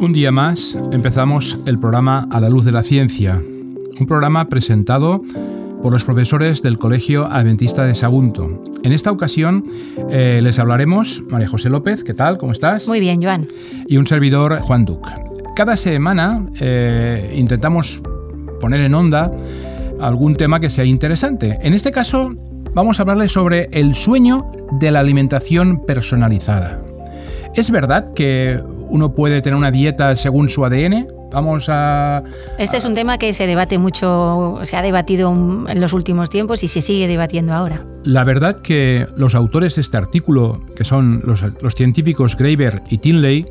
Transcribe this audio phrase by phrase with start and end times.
[0.00, 3.38] Un día más empezamos el programa A la Luz de la Ciencia,
[4.00, 5.22] un programa presentado
[5.82, 8.64] por los profesores del Colegio Adventista de Sagunto.
[8.82, 9.66] En esta ocasión
[10.08, 12.38] eh, les hablaremos María José López, ¿qué tal?
[12.38, 12.88] ¿Cómo estás?
[12.88, 13.46] Muy bien, Joan.
[13.88, 15.06] Y un servidor, Juan Duc.
[15.54, 18.00] Cada semana eh, intentamos
[18.58, 19.30] poner en onda
[20.00, 21.58] algún tema que sea interesante.
[21.60, 22.34] En este caso
[22.72, 26.80] vamos a hablarles sobre el sueño de la alimentación personalizada.
[27.54, 31.08] ¿Es verdad que uno puede tener una dieta según su ADN?
[31.32, 32.22] Vamos a...
[32.58, 35.32] Este es un tema que se debate mucho, se ha debatido
[35.68, 37.84] en los últimos tiempos y se sigue debatiendo ahora.
[38.04, 43.46] La verdad que los autores de este artículo, que son los, científicos Graeber y Tinley,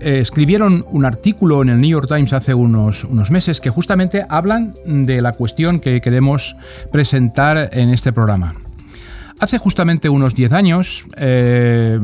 [0.00, 4.24] eh, escribieron un artículo en el New York Times hace unos, unos meses que justamente
[4.28, 6.56] hablan de la cuestión que queremos
[6.90, 8.63] presentar en este programa.
[9.40, 11.98] Hace justamente unos 10 años, eh,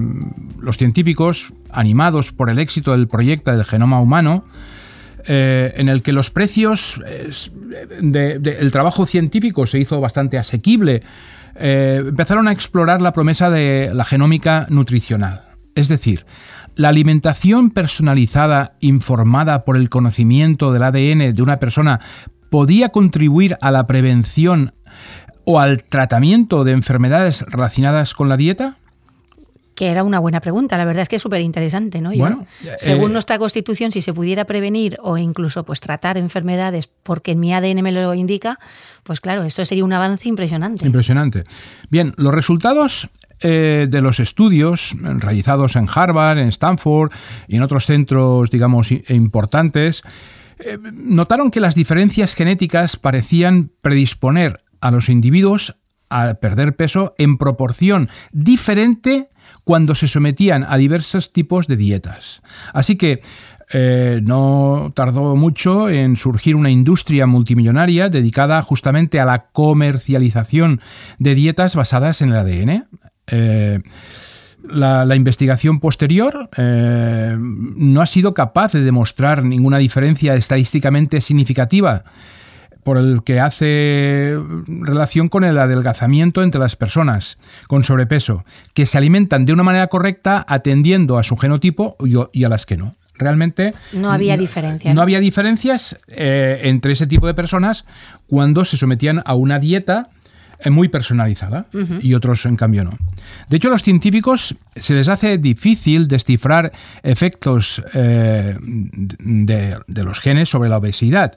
[0.59, 4.45] los científicos, animados por el éxito del proyecto del genoma humano,
[5.27, 7.01] eh, en el que los precios
[8.01, 11.03] del trabajo científico se hizo bastante asequible,
[11.55, 15.43] eh, empezaron a explorar la promesa de la genómica nutricional.
[15.75, 16.25] Es decir,
[16.75, 22.01] la alimentación personalizada informada por el conocimiento del ADN de una persona
[22.49, 24.73] podía contribuir a la prevención
[25.45, 28.77] o al tratamiento de enfermedades relacionadas con la dieta?
[29.75, 32.11] Que era una buena pregunta, la verdad es que es súper interesante, ¿no?
[32.15, 32.47] Bueno,
[32.77, 37.55] según eh, nuestra constitución, si se pudiera prevenir o incluso pues tratar enfermedades porque mi
[37.55, 38.59] ADN me lo indica,
[39.05, 40.85] pues claro, esto sería un avance impresionante.
[40.85, 41.45] Impresionante.
[41.89, 43.09] Bien, los resultados
[43.41, 47.11] eh, de los estudios realizados en Harvard, en Stanford
[47.49, 50.03] y en otros centros, digamos, importantes,
[50.59, 55.77] eh, notaron que las diferencias genéticas parecían predisponer a los individuos
[56.09, 59.31] a perder peso en proporción diferente
[59.65, 62.43] cuando se sometían a diversos tipos de dietas.
[62.73, 63.21] Así que
[63.73, 70.81] eh, no tardó mucho en surgir una industria multimillonaria dedicada justamente a la comercialización
[71.19, 72.89] de dietas basadas en el ADN.
[73.29, 73.81] Eh,
[74.69, 82.05] la, investigación posterior eh, no ha sido capaz de demostrar ninguna diferencia estadísticamente significativa
[82.85, 88.99] por el que hace relación con el adelgazamiento entre las personas con sobrepeso, que se
[88.99, 91.97] alimentan de una manera correcta atendiendo a su genotipo
[92.33, 92.95] y a las que no.
[93.21, 94.95] Realmente no había diferencias.
[94.95, 97.85] No, había diferencias eh, entre ese tipo de personas
[98.27, 100.09] cuando se sometían a una dieta
[100.59, 101.67] eh, muy personalizada
[102.01, 102.93] y otros en cambio no.
[103.49, 110.49] De hecho, a los científicos se les hace difícil descifrar efectos eh, de, los genes
[110.49, 111.35] sobre la obesidad.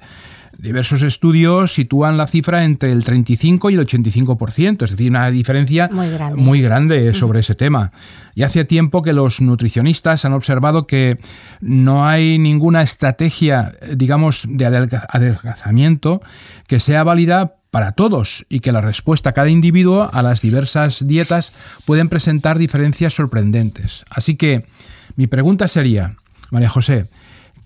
[0.58, 5.90] Diversos estudios sitúan la cifra entre el 35 y el 85%, es decir, una diferencia
[6.36, 7.91] muy grande, sobre ese tema.
[8.36, 11.18] Y hace tiempo que los nutricionistas han observado que
[11.59, 16.22] no hay ninguna estrategia, digamos, de adelgazamiento
[16.68, 21.08] que sea válida para todos y que la respuesta a cada individuo a las diversas
[21.08, 21.53] dietas
[21.85, 24.06] pueden presentar diferencias sorprendentes.
[24.09, 24.68] Así que
[25.16, 26.16] mi pregunta sería,
[26.52, 27.08] María José,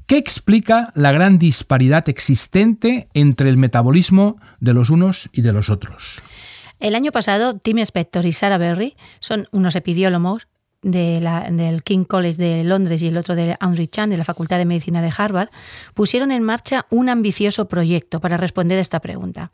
[0.08, 5.70] ¿Qué explica la gran disparidad existente entre el metabolismo de los unos y de los
[5.70, 6.22] otros?
[6.80, 10.48] El año pasado, Tim Spector y Sarah Berry son unos epidiólogos
[10.82, 14.64] del King College de Londres y el otro de Andrew Chan de la Facultad de
[14.64, 15.50] Medicina de Harvard,
[15.94, 19.52] pusieron en marcha un ambicioso proyecto para responder a esta pregunta.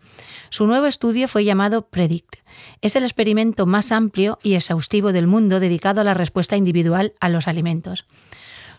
[0.52, 2.44] Su nuevo estudio fue llamado PREDICT.
[2.82, 7.30] Es el experimento más amplio y exhaustivo del mundo dedicado a la respuesta individual a
[7.30, 8.06] los alimentos.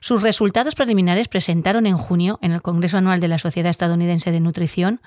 [0.04, 4.41] Sus resultados preliminares presentaron en junio en el Congreso Anual de la Sociedad Estadounidense de
[4.41, 5.00] Nutrición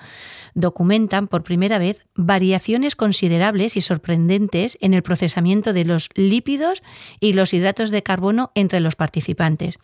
[0.54, 6.82] documentan por primera vez variaciones considerables y sorprendentes en el procesamiento de los lípidos
[7.20, 9.78] y los hidratos de carbono entre los participantes,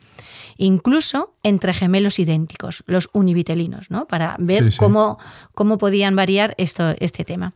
[0.57, 4.09] incluso entre gemelos idénticos, los univitelinos, ¿no?
[4.09, 5.19] para ver Cómo,
[5.55, 7.55] cómo podían variar esto, este tema.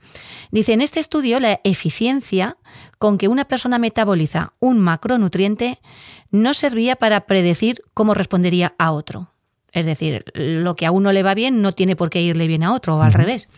[0.52, 2.56] Dice, en este estudio la eficiencia
[2.98, 5.80] con que una persona metaboliza un macronutriente
[6.30, 9.32] no servía para predecir cómo respondería a otro.
[9.72, 12.62] Es decir, lo que a uno le va bien no tiene por qué irle bien
[12.62, 13.48] a otro, o al revés.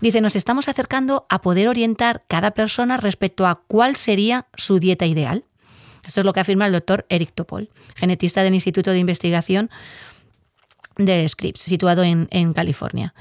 [0.00, 5.06] Dice, nos estamos acercando a poder orientar cada persona respecto a cuál sería su dieta
[5.06, 5.44] ideal.
[6.04, 9.70] Esto es lo que afirma el doctor Eric Topol, genetista del Instituto de Investigación
[10.96, 13.14] de Scripps, situado en, en California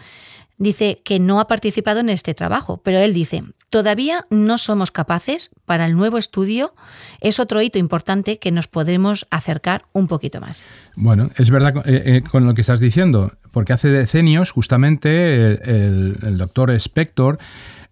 [0.64, 5.52] dice que no ha participado en este trabajo, pero él dice, todavía no somos capaces,
[5.66, 6.74] para el nuevo estudio
[7.22, 10.66] es otro hito importante que nos podemos acercar un poquito más.
[10.96, 16.38] Bueno, es verdad eh, eh, con lo que estás diciendo, porque hace decenios justamente el,
[16.38, 17.38] doctor Spector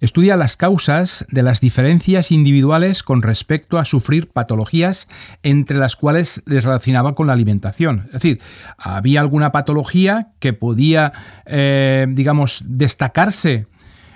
[0.02, 5.08] estudia las causas de las diferencias individuales con respecto a sufrir patologías
[5.44, 8.04] entre las cuales les relacionaba con la alimentación.
[8.08, 8.42] Es decir,
[8.78, 11.14] había alguna patología que podía,
[11.46, 13.68] eh, digamos, destacarse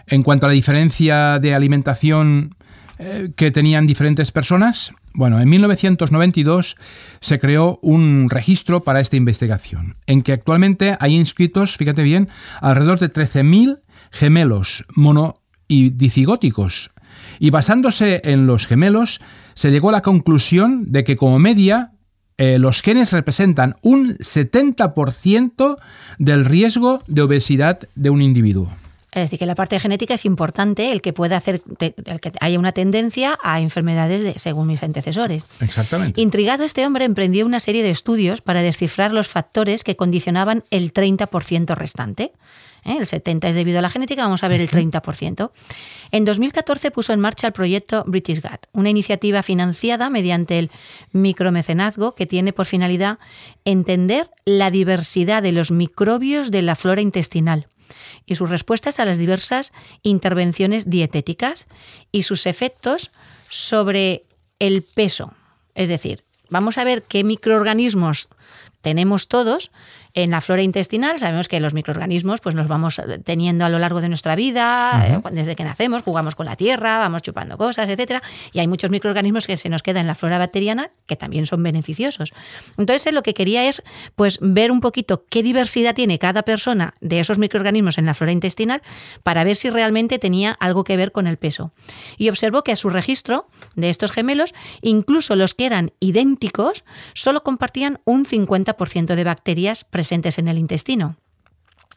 [0.07, 2.55] en cuanto a la diferencia de alimentación
[2.97, 4.91] eh, que tenían diferentes personas.
[5.13, 6.77] Bueno, en 1992
[7.19, 12.29] se creó un registro para esta investigación, en que actualmente hay inscritos, fíjate bien,
[12.61, 13.81] alrededor de 13.000
[14.11, 16.91] gemelos mono y dicigóticos.
[17.39, 19.21] Y basándose en los gemelos,
[19.53, 21.91] se llegó a la conclusión de que como media
[22.37, 25.77] eh, los genes representan un 70%
[26.17, 28.69] del riesgo de obesidad de un individuo.
[29.15, 32.59] Es decir, que la parte genética es importante, el que pueda hacer, el que haya
[32.59, 35.43] una tendencia a enfermedades de, según mis antecesores.
[35.61, 36.19] Exactamente.
[36.19, 40.93] Intrigado, este hombre emprendió una serie de estudios para descifrar los factores que condicionaban el
[40.93, 42.33] 30% restante.
[42.83, 42.97] ¿eh?
[42.99, 45.49] El 70% es debido a la genética, vamos a ver el 30%.
[46.11, 50.71] En 2014 puso en marcha el proyecto British Gut, una iniciativa financiada mediante el
[51.13, 53.19] micromecenazgo que tiene por finalidad
[53.63, 57.69] entender la diversidad de los microbios de la flora intestinal
[58.25, 59.73] y sus respuestas a las diversas
[60.03, 61.67] intervenciones dietéticas
[62.11, 63.11] y sus efectos
[63.49, 64.23] sobre
[64.59, 65.33] el peso.
[65.75, 68.29] Es decir, vamos a ver qué microorganismos
[68.81, 69.71] tenemos todos
[70.15, 73.99] en la flora intestinal sabemos que los microorganismos pues nos vamos teniendo a lo largo
[73.99, 78.23] de nuestra vida, eh, desde que nacemos, jugamos con la tierra, vamos chupando cosas, etcétera,
[78.53, 81.61] y hay muchos microorganismos que se nos quedan en la flora bacteriana que también son
[81.61, 82.33] beneficiosos.
[82.77, 83.83] Entonces, lo que quería es
[84.15, 88.31] pues ver un poquito qué diversidad tiene cada persona de esos microorganismos en la flora
[88.31, 88.81] intestinal
[89.21, 91.73] para ver si realmente tenía algo que ver con el peso.
[92.17, 97.43] Y observó que a su registro de estos gemelos, incluso los que eran idénticos, solo
[97.43, 101.15] compartían un 50% de bacterias presentes presentes en el intestino.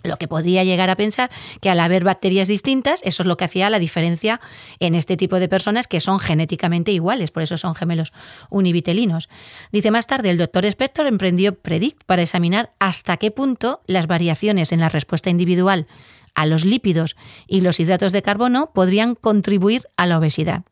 [0.03, 1.29] Lo que podría llegar a pensar
[1.61, 4.41] que al haber bacterias distintas, eso es lo que hacía la diferencia
[4.81, 8.15] en este tipo de personas que son genéticamente iguales, por eso son gemelos
[8.49, 9.29] univitelinos.
[9.73, 14.73] Dice más tarde, el doctor Spector emprendió Predict para examinar hasta qué punto las variaciones
[14.73, 15.87] en la respuesta individual
[16.35, 17.15] a los lípidos
[17.47, 20.63] y los hidratos de carbono podrían contribuir a la obesidad.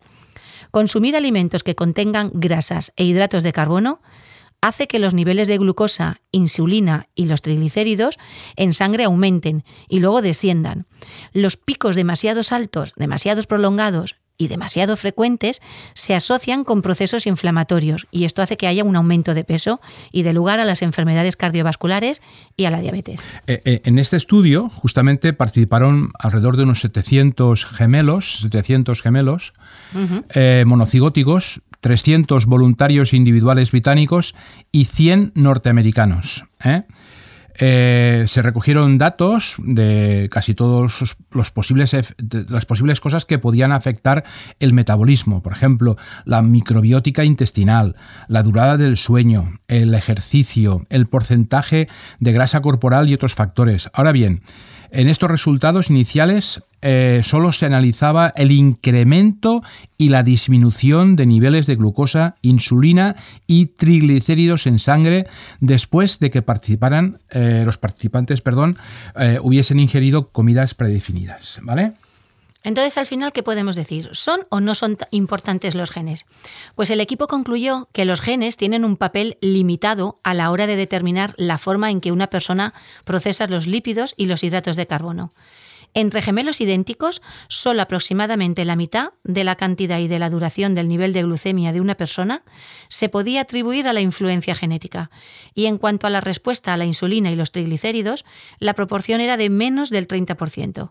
[0.71, 4.01] Consumir alimentos que contengan grasas e hidratos de carbono
[4.61, 8.19] hace que los niveles de glucosa, insulina y los triglicéridos
[8.57, 10.87] en sangre aumenten y luego desciendan.
[11.33, 15.63] Los picos demasiado altos, demasiados prolongados y demasiado frecuentes
[15.95, 19.81] se asocian con procesos inflamatorios y esto hace que haya un aumento de peso
[20.13, 22.23] y de lugar a las enfermedades cardiovasculares
[22.57, 23.21] y a la diabetes.
[23.47, 29.55] Eh, eh, en este estudio justamente participaron alrededor de unos 700 gemelos, 700 gemelos
[30.35, 34.35] eh, monocigóticos 300 voluntarios individuales británicos
[34.73, 36.45] y 100 norteamericanos.
[36.65, 36.85] ¿eh?
[37.59, 41.97] Eh, se recogieron datos de casi todos los posibles,
[42.49, 44.25] las posibles cosas que podían afectar
[44.61, 47.97] el metabolismo, por ejemplo, la microbiótica intestinal,
[48.29, 51.89] la durada del sueño, el ejercicio, el porcentaje
[52.21, 53.89] de grasa corporal y otros factores.
[53.95, 54.43] Ahora bien,
[54.91, 59.63] en estos resultados iniciales eh, solo se analizaba el incremento
[59.99, 63.17] y la disminución de niveles de glucosa, insulina
[63.47, 65.27] y triglicéridos en sangre
[65.61, 68.79] después de que participaran, eh, los participantes perdón,
[69.19, 71.59] eh, hubiesen ingerido comidas predefinidas.
[71.63, 71.93] ¿vale?
[72.67, 74.09] Entonces, al final, ¿qué podemos decir?
[74.11, 76.27] ¿Son o no son importantes los genes?
[76.75, 80.75] Pues el equipo concluyó que los genes tienen un papel limitado a la hora de
[80.75, 82.75] determinar la forma en que una persona
[83.05, 85.31] procesa los lípidos y los hidratos de carbono.
[85.95, 90.89] Entre gemelos idénticos, solo aproximadamente la mitad de la cantidad y de la duración del
[90.89, 92.43] nivel de glucemia de una persona
[92.89, 95.13] se podía atribuir a la influencia genética.
[95.55, 98.25] Y en cuanto a la respuesta a la insulina y los triglicéridos,
[98.59, 100.91] la proporción era de menos del 30%.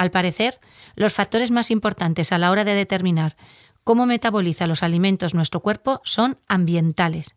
[0.00, 0.60] Al parecer,
[0.96, 3.36] los factores más importantes a la hora de determinar
[3.84, 7.36] cómo metaboliza los alimentos nuestro cuerpo son ambientales,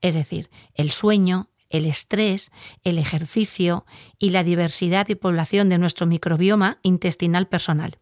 [0.00, 2.50] es decir, el sueño, el estrés,
[2.82, 3.86] el ejercicio
[4.18, 7.98] y la diversidad y población de nuestro microbioma intestinal personal.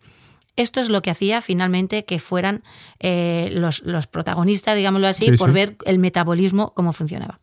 [0.56, 2.64] Esto es lo que hacía finalmente que fueran
[3.00, 7.38] eh, los, protagonistas, digámoslo así, por ver el metabolismo, cómo funcionaba.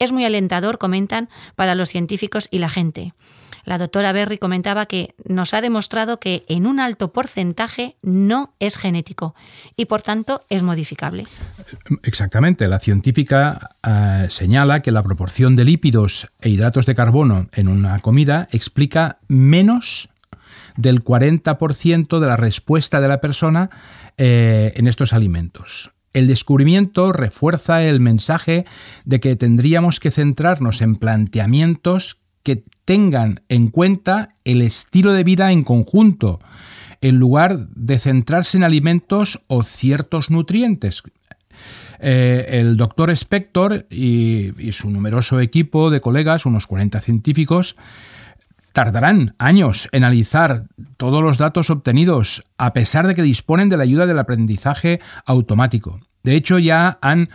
[0.00, 3.14] Es muy alentador, comentan, para los científicos y la gente.
[3.64, 8.76] La doctora Berry comentaba que nos ha demostrado que en un alto porcentaje no es
[8.76, 9.34] genético
[9.76, 11.26] y por tanto es modificable.
[12.02, 17.68] Exactamente, la científica eh, señala que la proporción de lípidos e hidratos de carbono en
[17.68, 20.10] una comida explica menos
[20.76, 23.70] del 40% de la respuesta de la persona
[24.16, 25.90] eh, en estos alimentos.
[26.12, 28.64] El descubrimiento refuerza el mensaje
[29.04, 35.50] de que tendríamos que centrarnos en planteamientos que tengan en cuenta el estilo de vida
[35.50, 36.38] en conjunto,
[37.00, 41.02] en lugar de centrarse en alimentos o ciertos nutrientes.
[41.98, 47.76] Eh, el doctor Spector y, su numeroso equipo de colegas, unos 40 científicos,
[48.72, 53.84] tardarán años en analizar todos los datos obtenidos, a pesar de que disponen de la
[53.84, 56.00] ayuda del aprendizaje automático.
[56.22, 57.30] De hecho, ya han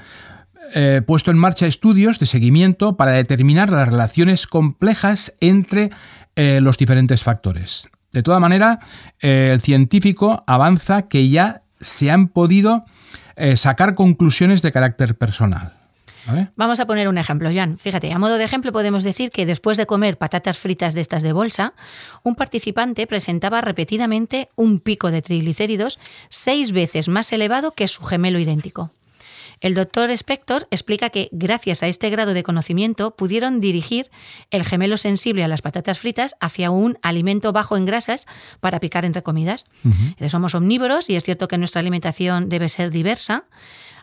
[0.74, 5.90] eh, puesto en marcha estudios de seguimiento para determinar las relaciones complejas entre
[6.36, 7.88] eh, los diferentes factores.
[8.12, 8.80] De toda manera,
[9.20, 12.86] el científico avanza que ya se han podido
[13.36, 15.74] eh, sacar conclusiones de carácter personal.
[16.56, 17.80] Vamos a poner un ejemplo, Jan.
[17.80, 21.24] Fíjate, a modo de ejemplo podemos decir que después de comer patatas fritas de estas
[21.24, 21.74] de bolsa,
[22.22, 26.00] un participante presentaba repetidamente un pico de triglicéridos
[26.30, 28.92] seis veces más elevado que su gemelo idéntico.
[29.62, 34.10] El doctor Spector explica que gracias a este grado de conocimiento pudieron dirigir
[34.52, 38.26] el gemelo sensible a las patatas fritas hacia un alimento bajo en grasas
[38.60, 39.66] para picar entre comidas.
[40.28, 43.46] Somos omnívoros y es cierto que nuestra alimentación debe ser diversa.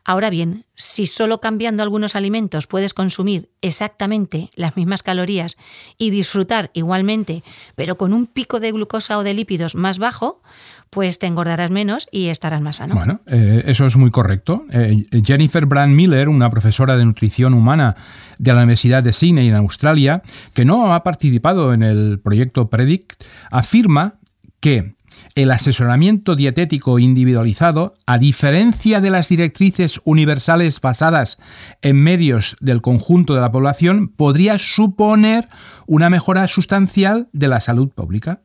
[0.08, 5.56] Ahora bien, si solo cambiando algunos alimentos puedes consumir exactamente las mismas calorías
[5.98, 7.42] y disfrutar igualmente,
[7.74, 10.42] pero con un pico de glucosa o de lípidos más bajo,
[10.90, 12.94] pues te engordarás menos y estarás más sano.
[12.94, 14.64] Bueno, eh, eso es muy correcto.
[14.70, 17.96] Eh, Jennifer Brand Miller, una profesora de nutrición humana
[18.38, 20.22] de la Universidad de Sydney en Australia,
[20.54, 24.18] que no ha participado en el proyecto Predict, afirma
[24.60, 24.96] que
[25.34, 31.38] el asesoramiento dietético individualizado, a diferencia de las directrices universales basadas
[31.82, 35.48] en medios del conjunto de la población, podría suponer
[35.86, 38.40] una mejora sustancial de la salud pública.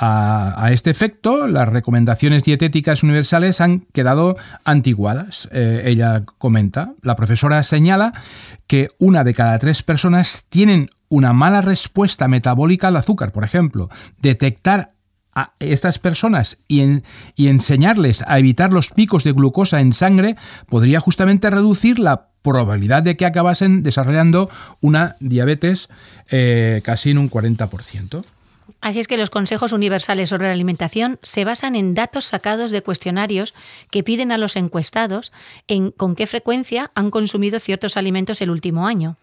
[0.00, 5.48] A, este efecto, las recomendaciones dietéticas universales han quedado antiguadas.
[5.50, 8.12] Eh, ella comenta, la profesora señala
[8.68, 13.88] que una de cada tres personas tienen una mala respuesta metabólica al azúcar, por ejemplo.
[14.20, 14.92] Detectar
[15.34, 17.02] a estas personas y,
[17.36, 20.36] enseñarles a evitar los picos de glucosa en sangre
[20.68, 24.48] podría justamente reducir la probabilidad de que acabasen desarrollando
[24.80, 25.88] una diabetes
[26.30, 28.24] eh, casi en un 40%.
[28.80, 32.82] Así es que los consejos universales sobre la alimentación se basan en datos sacados de
[32.82, 33.54] cuestionarios
[33.90, 35.32] que piden a los encuestados
[35.66, 39.16] en con qué frecuencia han consumido ciertos alimentos el último año.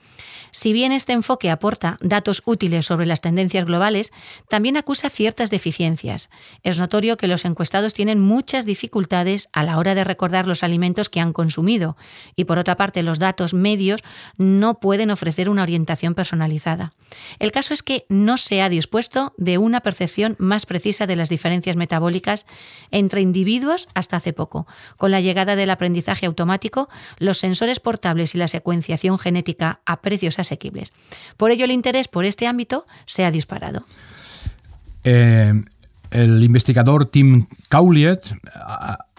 [0.51, 4.13] Si bien este enfoque aporta datos útiles sobre las tendencias globales,
[4.49, 6.29] también acusa ciertas deficiencias.
[6.63, 11.09] Es notorio que los encuestados tienen muchas dificultades a la hora de recordar los alimentos
[11.09, 11.97] que han consumido
[12.35, 14.01] y por otra parte los datos medios
[14.37, 16.93] no pueden ofrecer una orientación personalizada.
[17.39, 21.75] El caso es que no se ha dispuesto una percepción más precisa de las diferencias
[21.75, 22.45] metabólicas
[22.91, 24.67] entre individuos hasta hace poco.
[24.97, 30.39] Con la llegada del aprendizaje automático, los sensores portables y la secuenciación genética a precios
[30.39, 30.91] asequibles.
[31.37, 33.85] Por ello, el interés por este ámbito se ha disparado.
[35.03, 35.53] Eh,
[36.11, 38.21] el investigador Tim Cowliet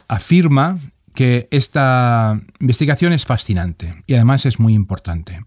[0.09, 0.79] afirma
[1.15, 5.41] que esta investigación es fascinante y además es muy importante.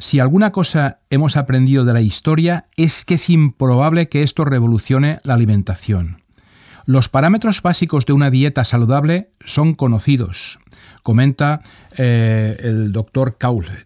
[0.00, 5.20] Si alguna cosa hemos aprendido de la historia es que es improbable que esto revolucione
[5.24, 6.22] la alimentación.
[6.86, 10.58] Los parámetros básicos de una dieta saludable son conocidos,
[11.02, 11.60] comenta
[11.98, 13.84] eh, el doctor Cowliet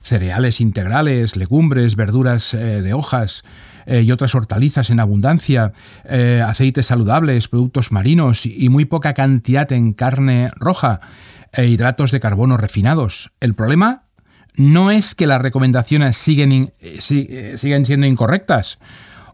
[0.00, 3.42] cereales integrales, legumbres, verduras eh, de hojas
[3.86, 5.72] eh, y otras hortalizas en abundancia,
[6.46, 11.00] aceites saludables, productos marinos y muy poca cantidad en carne roja
[11.52, 13.30] e hidratos de carbono refinados.
[13.40, 14.03] El problema
[14.56, 18.78] no es que las recomendaciones siguen, siguen siendo incorrectas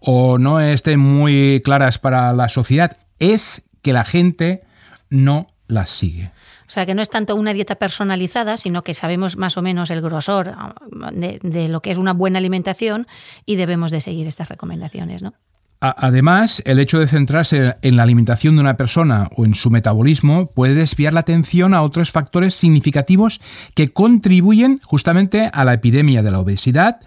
[0.01, 4.63] o no estén muy claras para la sociedad, es que la gente
[5.11, 6.33] no las sigue.
[6.67, 9.91] O sea, que no es tanto una dieta personalizada, sino que sabemos más o menos
[9.91, 10.75] el grosor ah,
[11.13, 13.07] de, lo que es una buena alimentación
[13.45, 15.35] y debemos de seguir estas recomendaciones, ¿no?
[15.83, 20.51] Además, el hecho de centrarse en la alimentación de una persona o en su metabolismo
[20.51, 23.41] puede desviar la atención a otros factores significativos
[23.75, 27.01] que contribuyen justamente a la epidemia de la obesidad,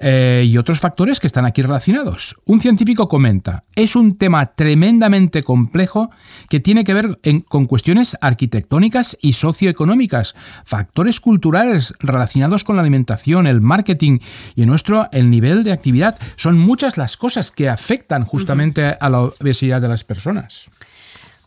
[0.00, 2.36] eh, y otros factores que están aquí relacionados.
[2.44, 6.10] Un científico comenta, es un tema tremendamente complejo
[6.48, 10.34] que tiene que ver con cuestiones arquitectónicas y socioeconómicas,
[10.64, 14.18] factores culturales relacionados con la alimentación, el marketing
[14.54, 16.18] y nuestro el nivel de actividad.
[16.36, 20.70] Son muchas las cosas que afectan justamente a la obesidad de las personas.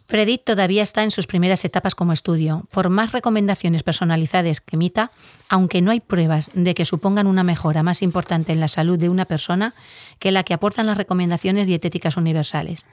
[0.10, 2.66] Predict todavía está en sus primeras etapas como estudio.
[2.72, 5.12] Por más recomendaciones personalizadas que emita,
[5.50, 9.08] aunque no hay pruebas de que supongan una mejora más importante en la salud de
[9.08, 9.76] una persona
[10.18, 12.88] que la que aportan las recomendaciones dietéticas universales.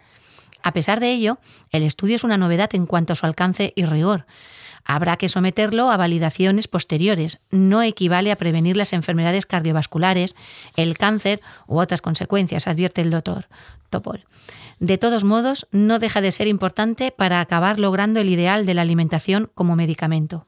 [0.63, 1.39] A pesar de ello,
[1.73, 4.27] el estudio es una novedad en cuanto a su alcance y rigor.
[4.87, 7.41] Habrá que someterlo a validaciones posteriores.
[7.51, 10.37] No equivale a prevenir las enfermedades cardiovasculares,
[10.77, 13.49] el cáncer u otras consecuencias, advierte el doctor
[13.91, 14.25] Topol.
[14.79, 18.83] De todos modos, no deja de ser importante para acabar logrando el ideal de la
[18.83, 20.47] alimentación como medicamento.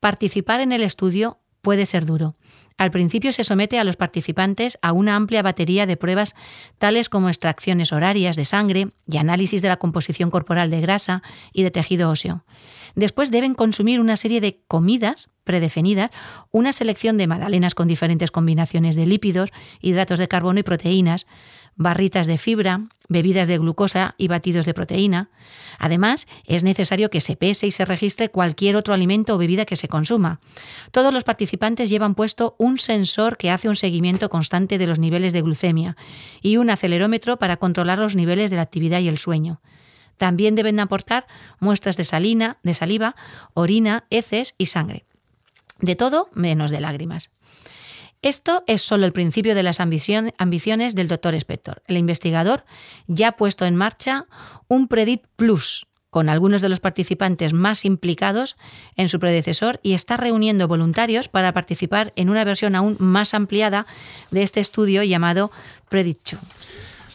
[0.00, 2.36] Participar en el estudio puede ser duro.
[2.76, 6.34] Al principio se somete a los participantes a una amplia batería de pruebas
[6.78, 11.62] tales como extracciones horarias de sangre y análisis de la composición corporal de grasa y
[11.62, 12.44] de tejido óseo.
[12.96, 16.10] Después deben consumir una serie de comidas predefinidas,
[16.50, 19.50] una selección de magdalenas con diferentes combinaciones de lípidos,
[19.80, 21.26] hidratos de carbono y proteínas,
[21.76, 25.30] barritas de fibra, bebidas de glucosa y batidos de proteína.
[25.78, 29.76] Además, es necesario que se pese y se registre cualquier otro alimento o bebida que
[29.76, 30.40] se consuma.
[30.92, 35.32] Todos los participantes llevan puesto un sensor que hace un seguimiento constante de los niveles
[35.32, 35.96] de glucemia
[36.40, 39.60] y un acelerómetro para controlar los niveles de la actividad y el sueño.
[40.16, 41.26] También deben aportar
[41.60, 43.16] muestras de salina, de saliva,
[43.52, 45.04] orina, heces y sangre.
[45.80, 47.30] De todo menos de lágrimas.
[48.22, 51.82] Esto es solo el principio de las ambiciones del doctor Spector.
[51.86, 52.64] El investigador
[53.06, 54.26] ya ha puesto en marcha
[54.68, 58.56] un Predit Plus con algunos de los participantes más implicados
[58.94, 63.84] en su predecesor y está reuniendo voluntarios para participar en una versión aún más ampliada
[64.30, 65.50] de este estudio llamado
[65.88, 66.40] Predit 2.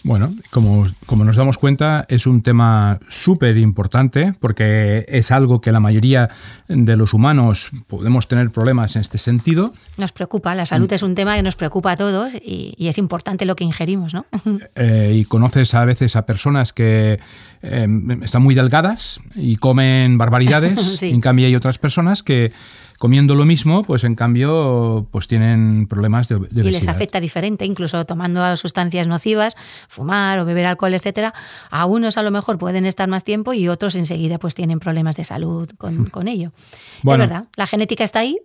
[0.03, 5.71] Bueno, como, como, nos damos cuenta, es un tema súper importante porque es algo que
[5.71, 6.29] la mayoría
[6.67, 9.73] de los humanos podemos tener problemas en este sentido.
[9.97, 13.45] Nos preocupa, la salud es un tema que nos preocupa a todos y, es importante
[13.45, 14.25] lo que ingerimos, ¿no?
[14.75, 17.19] Eh, y conoces a veces a personas que
[17.61, 17.87] eh,
[18.21, 22.51] están muy delgadas y comen barbaridades, en cambio hay otras personas que
[22.99, 26.65] comiendo lo mismo, pues en cambio, pues tienen problemas de, obesidad.
[26.65, 29.55] Y les afecta diferente, incluso tomando sustancias nocivas,
[29.87, 31.33] fumar o beber alcohol, etcétera.
[31.71, 35.15] A unos a lo mejor pueden estar más tiempo y otros enseguida pues tienen problemas
[35.15, 36.27] de salud con, hmm.
[36.27, 36.51] ello.
[36.97, 38.37] Es verdad, la genética está ahí,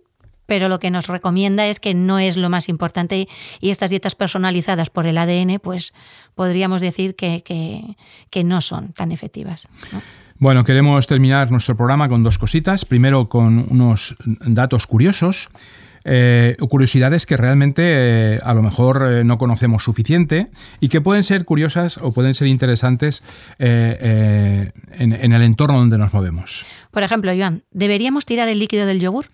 [0.45, 3.27] pero lo que nos recomienda es que no es lo más importante
[3.59, 5.93] y estas dietas personalizadas por el ADN, pues
[6.33, 7.43] podríamos decir que,
[8.29, 9.67] que, no son tan efectivas.
[10.37, 12.83] Bueno, queremos terminar nuestro programa con dos cositas.
[12.83, 15.49] Primero, con unos datos curiosos.
[16.07, 17.81] Eh, o curiosidades que realmente
[18.35, 22.35] eh, a lo mejor eh, no conocemos suficiente y que pueden ser curiosas o pueden
[22.35, 23.23] ser interesantes
[23.57, 26.63] en, en, el entorno donde nos movemos.
[26.91, 29.25] Por ejemplo, Joan, ¿deberíamos tirar el líquido del yogur?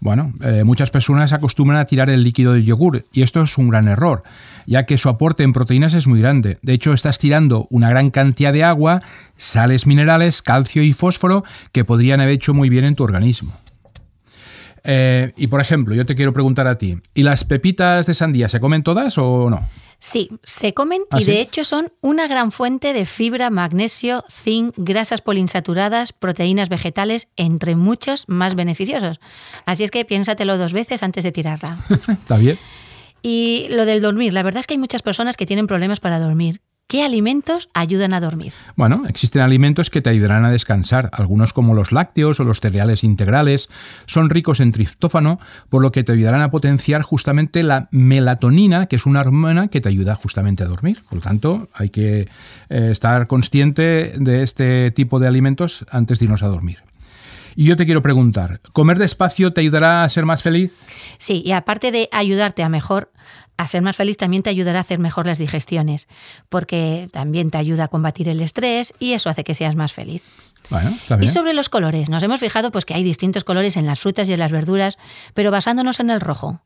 [0.00, 0.32] Bueno,
[0.64, 4.24] muchas personas acostumbran a tirar el líquido del yogur y esto es un gran error
[4.66, 6.58] ya que su aporte en proteínas es muy grande.
[6.62, 9.02] De hecho, estás tirando una gran cantidad de agua,
[9.36, 13.52] sales minerales, calcio y fósforo que podrían haber hecho muy bien en tu organismo.
[14.88, 18.48] Eh, y por ejemplo, yo te quiero preguntar a ti, ¿y las pepitas de sandía
[18.48, 19.68] se comen todas o no?
[19.98, 24.74] Sí, se comen ¿Ah, y de hecho son una gran fuente de fibra, magnesio, zinc,
[24.76, 29.18] grasas poliinsaturadas, proteínas vegetales, entre muchos más beneficiosos.
[29.64, 31.78] Así es que piénsatelo dos veces antes de tirarla.
[32.08, 32.58] Está bien.
[33.22, 36.20] Y lo del dormir, la verdad es que hay muchas personas que tienen problemas para
[36.20, 36.60] dormir.
[36.88, 38.52] ¿Qué alimentos ayudan a dormir?
[38.76, 41.10] Bueno, existen alimentos que te ayudarán a descansar.
[41.12, 43.68] Algunos como los lácteos o los cereales integrales
[44.06, 48.94] son ricos en triptófano, por lo que te ayudarán a potenciar justamente la melatonina, que
[48.94, 51.02] es una hormona que te ayuda justamente a dormir.
[51.08, 52.28] Por lo tanto, hay que
[52.68, 56.78] eh, estar consciente de este tipo de alimentos antes de irnos a dormir.
[57.56, 60.74] Y yo te quiero preguntar, ¿comer despacio te ayudará a ser más feliz?
[61.16, 63.10] Sí, y aparte de ayudarte a mejor,
[63.56, 66.08] a ser más feliz también te ayudará a hacer mejor las digestiones,
[66.48, 70.22] porque también te ayuda a combatir el estrés y eso hace que seas más feliz.
[70.68, 70.96] Bueno.
[71.20, 74.28] Y sobre los colores, nos hemos fijado pues que hay distintos colores en las frutas
[74.28, 74.98] y en las verduras,
[75.34, 76.60] pero basándonos en el rojo.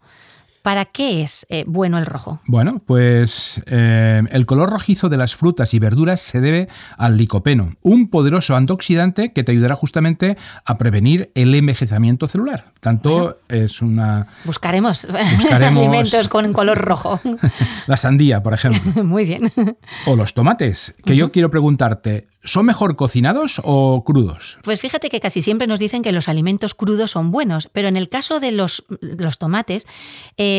[0.62, 2.40] ¿Para qué es eh, bueno el rojo?
[2.46, 6.68] Bueno, pues eh, el color rojizo de las frutas y verduras se debe
[6.98, 12.72] al licopeno, un poderoso antioxidante que te ayudará justamente a prevenir el envejecimiento celular.
[12.80, 14.26] Tanto es una...
[14.44, 15.06] Buscaremos,
[15.50, 17.20] alimentos con color rojo.
[17.86, 19.04] La sandía, por ejemplo.
[19.04, 19.50] Muy bien.
[20.06, 24.58] O los tomates, que yo quiero preguntarte, ¿Son mejor cocinados o crudos?
[24.62, 27.98] Pues fíjate que casi siempre nos dicen que los alimentos crudos son buenos, pero en
[27.98, 29.86] el caso de los, los tomates
[30.38, 30.49] eh,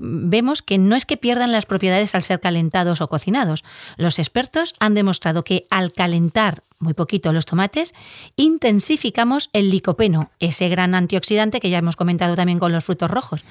[0.00, 3.64] vemos que no es que pierdan las propiedades al ser calentados o cocinados.
[3.96, 7.94] Los expertos han demostrado que al calentar muy poquito los tomates,
[8.36, 13.44] intensificamos el licopeno, ese gran antioxidante que ya hemos comentado también con los frutos rojos,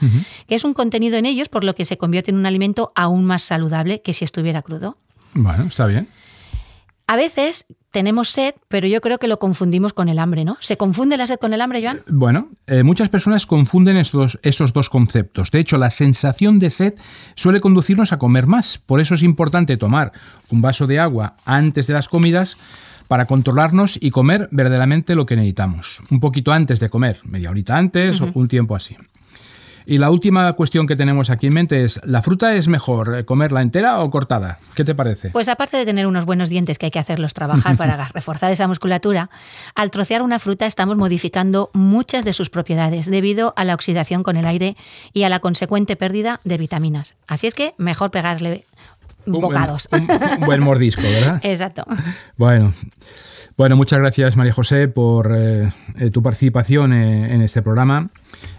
[0.48, 3.26] que es un contenido en ellos por lo que se convierte en un alimento aún
[3.26, 4.98] más saludable que si estuviera crudo.
[5.34, 6.08] Bueno, está bien.
[7.06, 7.68] A veces
[7.98, 10.56] tenemos sed, pero yo creo que lo confundimos con el hambre, ¿no?
[10.60, 12.04] ¿Se confunde la sed con el hambre, Joan?
[12.08, 15.50] Bueno, eh, muchas personas confunden estos, esos dos conceptos.
[15.50, 16.94] De hecho, la sensación de sed
[17.34, 18.78] suele conducirnos a comer más.
[18.78, 20.12] Por eso es importante tomar
[20.52, 22.58] un vaso de agua antes de las comidas
[23.08, 26.04] para controlarnos y comer verdaderamente lo que necesitamos.
[26.12, 28.96] Un poquito antes de comer, media horita antes o un tiempo así.
[29.90, 33.24] Y la última cuestión que tenemos aquí en mente es, ¿la fruta es mejor eh,
[33.24, 34.60] comerla entera o cortada?
[34.76, 35.30] ¿Qué te parece?
[35.30, 38.68] Pues aparte de tener unos buenos dientes que hay que hacerlos trabajar para reforzar esa
[38.68, 39.30] musculatura,
[39.76, 44.36] al trocear una fruta estamos modificando muchas de sus propiedades debido a la oxidación con
[44.36, 44.76] el aire
[45.14, 47.16] y a la consecuente pérdida de vitaminas.
[47.26, 48.66] Así es que mejor pegarle
[49.26, 49.88] bocados.
[49.94, 51.40] un, buen mordisco, ¿verdad?
[51.44, 51.86] Exacto.
[52.36, 52.74] Bueno.
[53.58, 58.12] Bueno, muchas gracias María José por eh, eh, tu participación en este programa.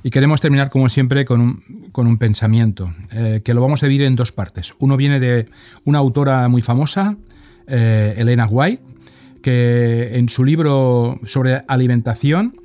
[0.02, 1.62] Y queremos terminar, como siempre, con
[1.94, 4.74] un, pensamiento, eh, que lo vamos a dividir en dos partes.
[4.78, 5.46] Uno viene de
[5.84, 7.16] una autora muy famosa,
[7.66, 8.82] eh, Elena White,
[9.42, 12.56] que en su libro sobre alimentación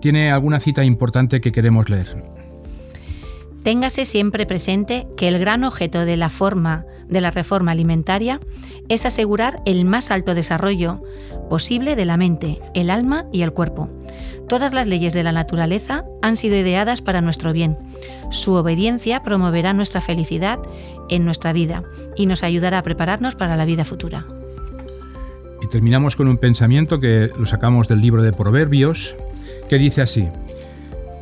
[0.00, 2.41] tiene alguna cita importante que queremos leer.
[3.62, 8.40] Téngase siempre presente que el gran objeto de la forma de la reforma alimentaria
[8.88, 11.02] es asegurar el más alto desarrollo
[11.48, 13.88] posible de la mente, el alma y el cuerpo.
[14.48, 17.78] Todas las leyes de la naturaleza han sido ideadas para nuestro bien.
[18.30, 20.58] Su obediencia promoverá nuestra felicidad
[21.08, 21.84] en nuestra vida
[22.16, 24.26] y nos ayudará a prepararnos para la vida futura.
[25.62, 29.14] Y terminamos con un pensamiento que lo sacamos del libro de Proverbios,
[29.68, 30.28] que dice así,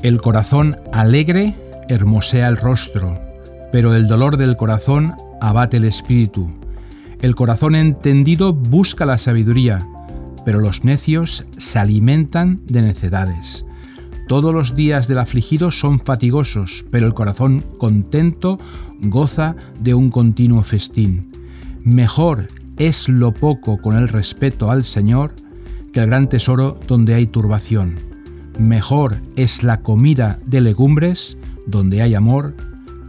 [0.03, 1.55] El corazón alegre
[1.90, 3.20] hermosea el rostro,
[3.72, 6.50] pero el dolor del corazón abate el espíritu.
[7.20, 9.87] El corazón entendido busca la sabiduría,
[10.44, 13.66] pero los necios se alimentan de necedades.
[14.29, 18.61] Todos los días del afligido son fatigosos, pero el corazón contento
[19.00, 21.33] goza de un continuo festín.
[21.83, 25.35] Mejor es lo poco con el respeto al Señor
[25.92, 28.10] que el gran tesoro donde hay turbación.
[28.61, 32.55] Mejor es la comida de legumbres donde hay amor,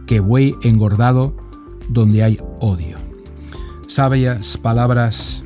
[0.06, 1.36] que buey engordado
[1.90, 2.96] donde hay odio.
[3.86, 5.44] Sabias palabras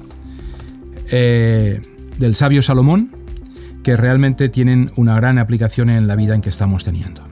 [1.10, 1.82] eh,
[2.18, 3.10] del sabio Salomón
[3.82, 7.25] que realmente tienen una gran aplicación en la vida en que estamos teniendo.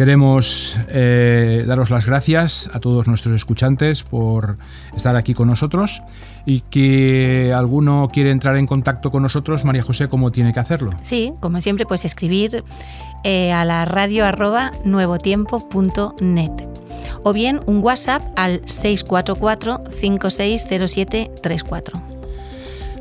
[0.00, 4.56] Queremos eh, daros las gracias a todos nuestros escuchantes por
[4.96, 6.02] estar aquí con nosotros
[6.46, 10.92] y que alguno quiere entrar en contacto con nosotros, María José, ¿cómo tiene que hacerlo?
[11.02, 12.64] Sí, como siempre, pues escribir
[13.24, 16.52] eh, a la radio arroba nuevotiempo.net
[17.22, 22.02] o bien un WhatsApp al 644 560734.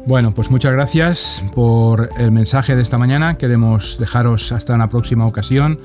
[0.05, 3.37] Bueno, pues muchas gracias por el mensaje de esta mañana.
[3.37, 5.79] Queremos dejaros hasta una próxima ocasión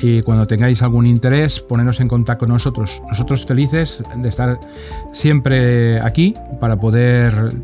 [0.00, 3.02] y cuando tengáis algún interés, poneros en contacto con nosotros.
[3.08, 4.58] Nosotros felices de estar
[5.12, 7.54] siempre aquí para poder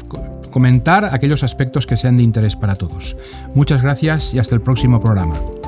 [0.50, 3.16] comentar aquellos aspectos que sean de interés para todos.
[3.54, 5.61] Muchas gracias y hasta el próximo programa.